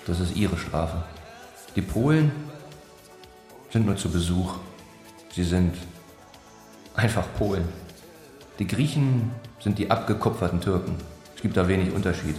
[0.07, 1.03] Das ist ihre Strafe.
[1.77, 2.33] Die Polen
[3.71, 4.55] sind nur zu Besuch.
[5.33, 5.75] Sie sind
[6.95, 7.69] einfach Polen.
[8.59, 9.31] Die Griechen
[9.61, 10.97] sind die abgekupferten Türken.
[11.35, 12.37] Es gibt da wenig Unterschied.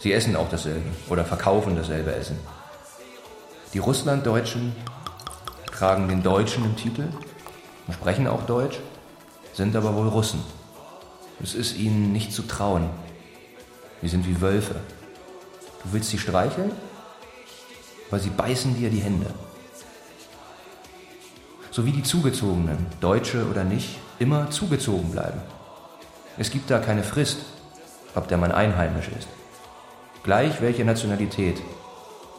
[0.00, 2.38] Sie essen auch dasselbe oder verkaufen dasselbe Essen.
[3.74, 4.74] Die Russlanddeutschen
[5.66, 7.08] tragen den Deutschen im Titel
[7.86, 8.78] und sprechen auch Deutsch,
[9.52, 10.42] sind aber wohl Russen.
[11.42, 12.88] Es ist ihnen nicht zu trauen.
[14.02, 14.76] Sie sind wie Wölfe.
[15.82, 16.72] Du willst sie streicheln,
[18.08, 19.26] aber sie beißen dir die Hände.
[21.78, 25.40] So wie die Zugezogenen, Deutsche oder nicht, immer zugezogen bleiben.
[26.36, 27.38] Es gibt da keine Frist,
[28.16, 29.28] ob der Mann einheimisch ist.
[30.24, 31.62] Gleich welche Nationalität,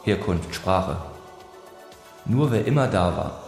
[0.04, 0.98] Herkunft, Sprache.
[2.26, 3.42] Nur wer immer da war,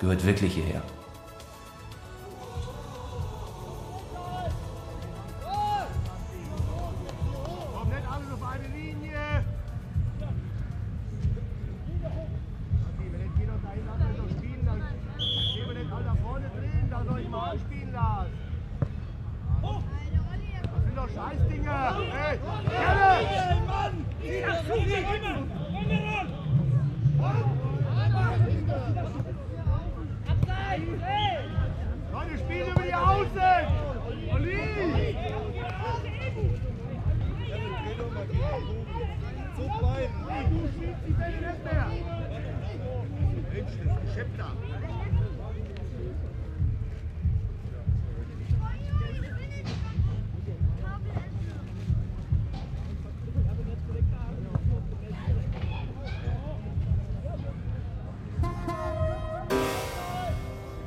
[0.00, 0.82] gehört wirklich hierher.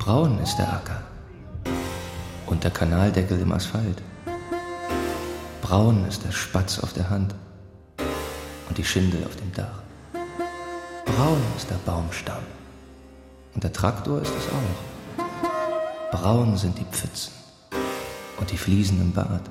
[0.08, 1.02] Braun ist der Acker
[2.46, 4.02] und der Kanaldeckel im Asphalt.
[5.62, 7.36] Braun ist der Spatz auf der Hand
[8.70, 9.82] und die Schindel auf dem Dach.
[11.06, 12.57] Braun ist der Baumstamm
[13.58, 16.12] und der Traktor ist es auch.
[16.12, 17.34] Braun sind die Pfützen
[18.40, 19.50] und die Fliesen im Bad.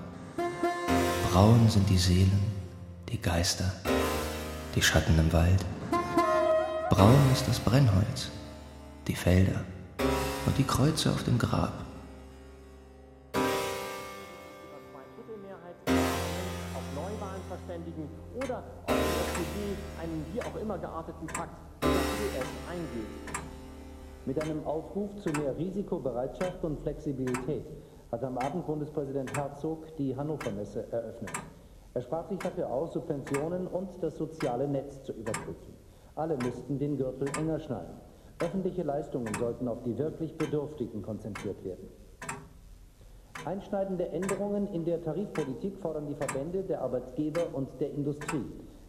[1.33, 2.41] Braun sind die Seelen,
[3.09, 3.73] die Geister,
[4.77, 5.65] die Schatten im Wald.
[6.89, 8.31] Braun ist das Brennholz,
[9.09, 9.65] die Felder
[10.47, 11.86] und die Kreuze auf dem Grab.
[24.37, 27.65] Mit einem Aufruf zu mehr Risikobereitschaft und Flexibilität
[28.13, 31.31] hat am Abend Bundespräsident Herzog die Hannover-Messe eröffnet.
[31.95, 35.73] Er sprach sich dafür aus, Subventionen und das soziale Netz zu überprüfen.
[36.17, 37.99] Alle müssten den Gürtel enger schnallen.
[38.39, 41.89] Öffentliche Leistungen sollten auf die wirklich Bedürftigen konzentriert werden.
[43.47, 48.45] Einschneidende Änderungen in der Tarifpolitik fordern die Verbände der Arbeitgeber und der Industrie.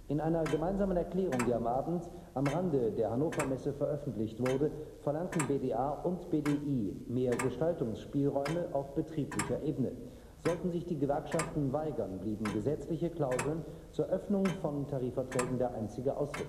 [0.09, 5.45] In einer gemeinsamen Erklärung, die am Abend am Rande der Hannover Messe veröffentlicht wurde, verlangten
[5.47, 9.91] BDA und BDI mehr Gestaltungsspielräume auf betrieblicher Ebene.
[10.45, 16.47] Sollten sich die Gewerkschaften weigern, blieben gesetzliche Klauseln zur Öffnung von Tarifverträgen der einzige Ausweg.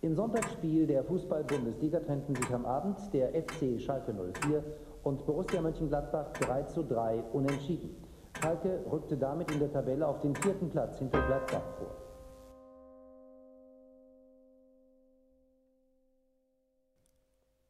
[0.00, 4.64] Im Sonntagsspiel der Fußball-Bundesliga trennten sich am Abend der FC Schalke 04
[5.04, 8.01] und Borussia Mönchengladbach 3 zu 3 unentschieden.
[8.42, 11.96] Schalke rückte damit in der Tabelle auf den vierten Platz hinter Gladbach vor.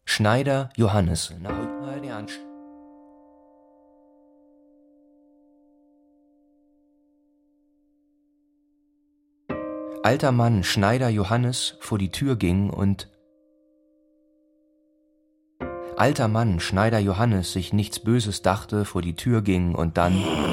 [0.07, 1.35] Schneider Johannes.
[10.05, 13.09] alter Mann Schneider Johannes vor die Tür ging und
[15.97, 20.52] alter Mann Schneider Johannes sich nichts Böses dachte, vor die Tür ging und dann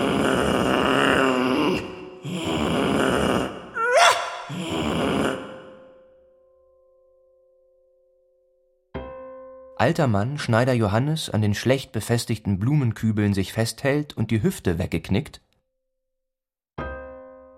[9.79, 15.41] alter Mann Schneider Johannes an den schlecht befestigten Blumenkübeln sich festhält und die Hüfte weggeknickt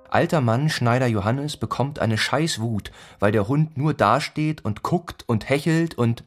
[0.07, 5.49] Alter Mann Schneider Johannes bekommt eine Scheißwut, weil der Hund nur dasteht und guckt und
[5.49, 6.23] hechelt und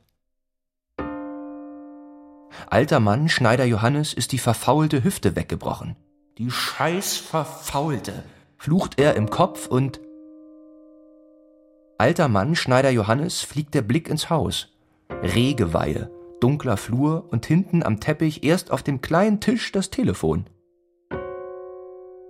[2.66, 5.94] Alter Mann Schneider Johannes ist die verfaulte Hüfte weggebrochen.
[6.38, 8.24] Die scheiß verfaulte,
[8.56, 10.00] flucht er im Kopf und
[11.98, 14.73] Alter Mann Schneider Johannes fliegt der Blick ins Haus.
[15.24, 20.44] Rehgeweihe, dunkler Flur und hinten am Teppich erst auf dem kleinen Tisch das Telefon.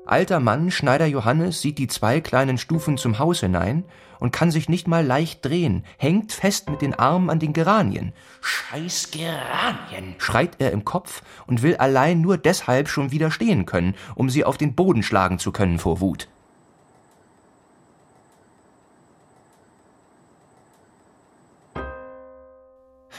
[0.07, 3.85] Alter Mann, Schneider Johannes, sieht die zwei kleinen Stufen zum Haus hinein
[4.21, 8.13] und kann sich nicht mal leicht drehen, hängt fest mit den Armen an den Geranien.
[8.43, 13.95] Scheiß Geranien, schreit er im Kopf und will allein nur deshalb schon wieder stehen können,
[14.15, 16.29] um sie auf den Boden schlagen zu können vor Wut.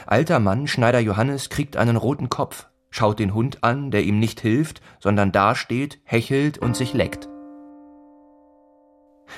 [0.07, 4.39] Alter Mann, Schneider Johannes, kriegt einen roten Kopf, schaut den Hund an, der ihm nicht
[4.39, 7.27] hilft, sondern dasteht, hechelt und sich leckt.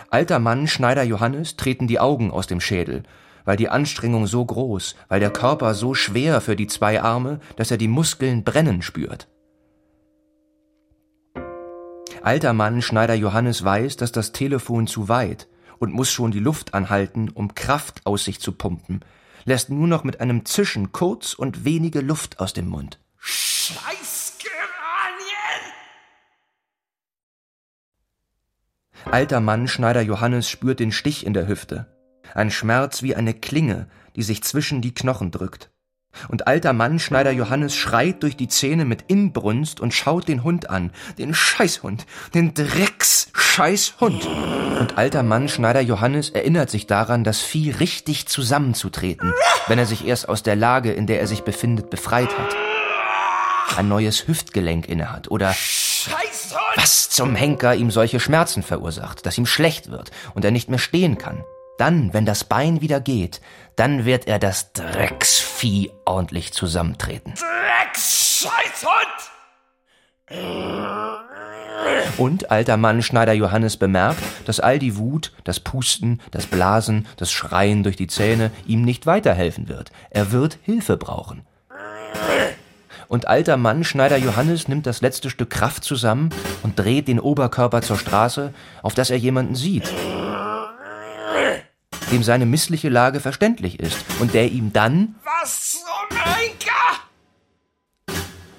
[0.09, 3.03] Alter Mann, Schneider Johannes, treten die Augen aus dem Schädel,
[3.45, 7.71] weil die Anstrengung so groß, weil der Körper so schwer für die zwei Arme, dass
[7.71, 9.29] er die Muskeln brennen spürt.
[12.21, 15.47] Alter Mann, Schneider Johannes weiß, dass das Telefon zu weit
[15.79, 18.99] und muss schon die Luft anhalten, um Kraft aus sich zu pumpen,
[19.47, 22.99] lässt nur noch mit einem Zischen kurz und wenige Luft aus dem Mund.
[23.17, 24.51] Scheißgeranien!
[29.05, 31.95] Alter Mann, Schneider Johannes spürt den Stich in der Hüfte.
[32.33, 35.71] Ein Schmerz wie eine Klinge, die sich zwischen die Knochen drückt.
[36.27, 40.69] Und alter Mann, Schneider Johannes, schreit durch die Zähne mit Inbrunst und schaut den Hund
[40.69, 40.91] an.
[41.17, 42.05] Den Scheißhund.
[42.33, 44.27] Den Drecks-Scheißhund.
[44.79, 49.33] Und alter Mann, Schneider Johannes, erinnert sich daran, das Vieh richtig zusammenzutreten,
[49.67, 52.55] wenn er sich erst aus der Lage, in der er sich befindet, befreit hat
[53.75, 55.53] ein neues Hüftgelenk innehat oder
[56.75, 60.79] was zum Henker ihm solche Schmerzen verursacht, dass ihm schlecht wird und er nicht mehr
[60.79, 61.43] stehen kann.
[61.77, 63.41] Dann, wenn das Bein wieder geht,
[63.75, 64.71] dann wird er das
[65.57, 67.33] Drecksvieh ordentlich zusammentreten.
[67.33, 68.91] Drecksscheißhund!
[72.17, 77.31] Und alter Mann Schneider Johannes bemerkt, dass all die Wut, das Pusten, das Blasen, das
[77.31, 79.91] Schreien durch die Zähne ihm nicht weiterhelfen wird.
[80.11, 81.47] Er wird Hilfe brauchen
[83.07, 86.29] und alter Mann Schneider Johannes nimmt das letzte Stück Kraft zusammen
[86.63, 88.53] und dreht den Oberkörper zur Straße,
[88.83, 89.91] auf dass er jemanden sieht,
[92.11, 96.71] dem seine missliche Lage verständlich ist und der ihm dann Was zum Henker!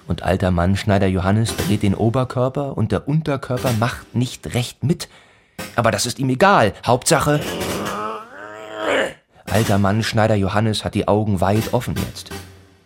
[0.07, 5.09] Und alter Mann Schneider Johannes dreht den Oberkörper und der Unterkörper macht nicht recht mit.
[5.77, 6.73] Aber das ist ihm egal.
[6.87, 7.41] Hauptsache.
[9.45, 12.31] Alter Mann Schneider Johannes hat die Augen weit offen jetzt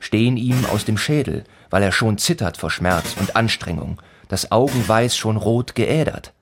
[0.02, 5.16] stehen ihm aus dem Schädel, weil er schon zittert vor Schmerz und Anstrengung, das Augenweiß
[5.16, 6.34] schon rot geädert.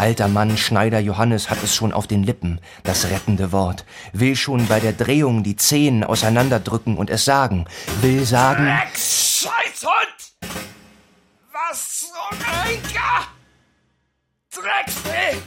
[0.00, 3.84] Alter Mann Schneider Johannes hat es schon auf den Lippen, das rettende Wort,
[4.14, 7.66] will schon bei der Drehung die Zehen auseinanderdrücken und es sagen,
[8.00, 8.64] will sagen...
[8.64, 10.56] Dreck's Scheißhund!
[11.52, 13.26] Was zum Henker!
[14.50, 15.42] Drecksvieh!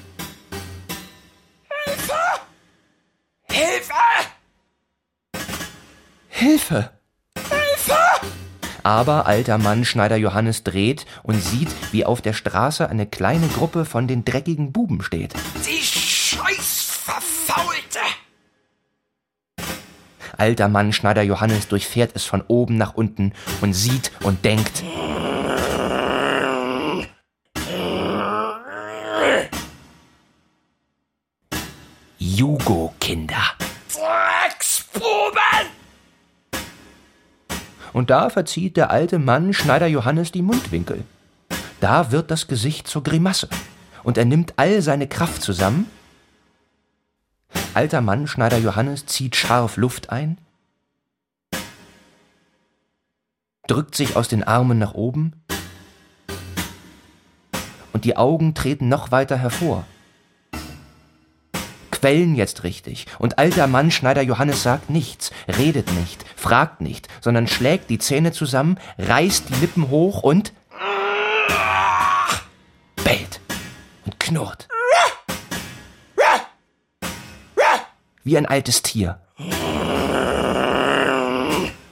[1.86, 2.14] Hilfe!
[3.50, 3.94] Hilfe!
[6.30, 6.92] Hilfe!
[7.50, 8.34] Hilfe!
[8.84, 13.86] Aber alter Mann Schneider Johannes dreht und sieht, wie auf der Straße eine kleine Gruppe
[13.86, 15.34] von den dreckigen Buben steht.
[15.66, 18.00] Die scheiß Verfaulte!
[20.38, 24.84] Alter Mann Schneider Johannes durchfährt es von oben nach unten und sieht und denkt.
[32.18, 33.44] Jugo-Kinder.
[33.94, 35.73] Drecksbuben!
[37.94, 41.04] Und da verzieht der alte Mann Schneider Johannes die Mundwinkel.
[41.80, 43.48] Da wird das Gesicht zur Grimasse.
[44.04, 45.86] Und er nimmt all seine Kraft zusammen.
[47.76, 50.38] Alter Mann Schneider Johannes zieht scharf Luft ein,
[53.68, 55.34] drückt sich aus den Armen nach oben
[57.94, 59.86] und die Augen treten noch weiter hervor
[62.04, 63.06] quellen jetzt richtig.
[63.18, 68.34] Und alter Mann Schneider Johannes sagt nichts, redet nicht, fragt nicht, sondern schlägt die Zähne
[68.34, 70.52] zusammen, reißt die Lippen hoch und
[73.06, 73.40] bellt
[74.06, 74.68] und knurrt.
[78.26, 79.22] Wie ein altes Tier.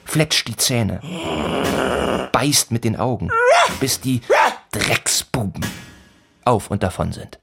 [0.04, 1.00] Fletscht die Zähne.
[2.34, 3.32] Beißt mit den Augen,
[3.80, 4.20] bis die
[4.74, 5.66] Drecksbuben
[6.44, 7.41] auf und davon sind.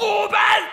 [0.00, 0.69] 五班。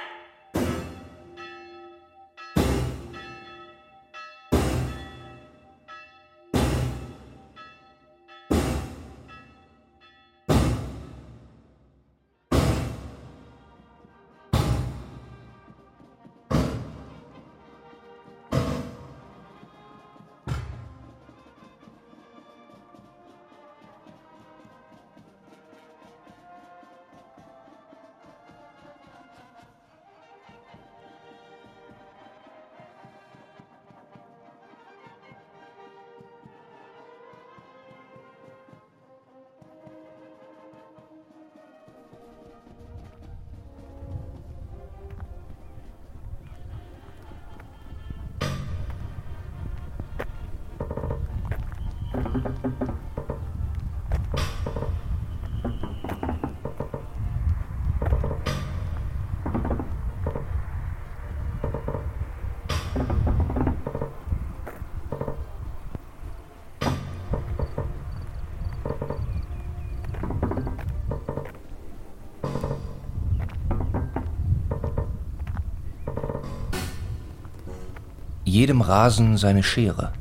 [78.57, 80.16] jedem Rasen seine Schere.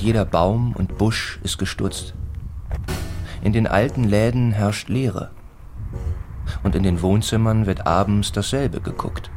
[0.00, 2.14] Und jeder Baum und Busch ist gestutzt.
[3.42, 5.30] In den alten Läden herrscht Leere.
[6.62, 9.30] Und in den Wohnzimmern wird abends dasselbe geguckt.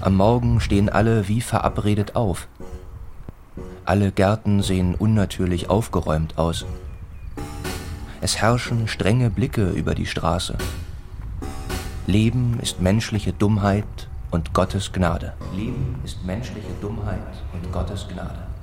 [0.00, 2.48] Am Morgen stehen alle wie verabredet auf.
[3.84, 6.66] Alle Gärten sehen unnatürlich aufgeräumt aus.
[8.20, 10.58] Es herrschen strenge Blicke über die Straße.
[12.08, 15.34] Leben ist menschliche Dummheit und Gottes Gnade.
[15.54, 17.20] Leben ist menschliche Dummheit
[17.52, 18.53] und Gottes Gnade.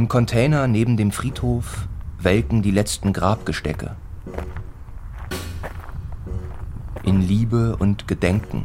[0.00, 1.86] Im Container neben dem Friedhof
[2.18, 3.96] welken die letzten Grabgestecke.
[7.02, 8.64] In Liebe und Gedenken,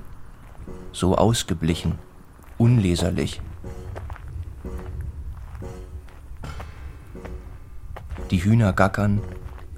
[0.94, 1.96] so ausgeblichen,
[2.58, 3.42] unleserlich.
[8.32, 9.20] Die Hühner gackern,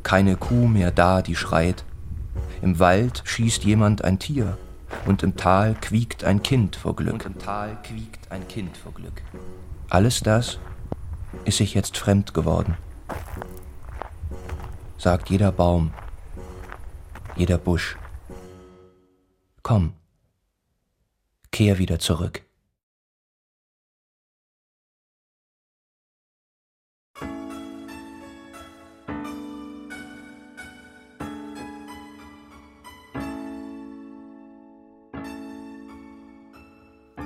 [0.04, 1.86] keine Kuh mehr da, die schreit.
[2.62, 4.60] Im Wald schießt jemand ein Tier
[5.08, 7.14] und im Tal quiekt ein Kind vor Glück.
[7.14, 9.24] Und im Tal quiekt ein Kind vor Glück.
[9.90, 10.60] Alles das
[11.46, 12.78] ist sich jetzt fremd geworden.
[14.98, 15.94] Sagt jeder Baum,
[17.36, 17.98] jeder Busch.
[19.64, 19.94] Komm,
[21.52, 22.44] kehr wieder zurück.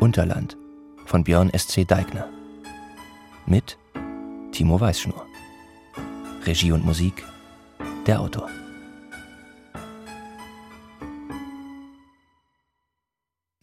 [0.02, 0.58] Unterland
[1.06, 1.86] von Björn S.C.
[1.86, 2.28] Deigner.
[3.46, 3.78] Mit
[4.52, 5.26] Timo Weißschnur.
[6.46, 7.24] Regie und Musik
[8.06, 8.50] der Autor.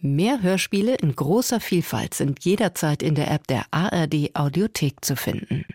[0.00, 5.66] Mehr Hörspiele in großer Vielfalt sind jederzeit in der App der ARD Audiothek zu finden.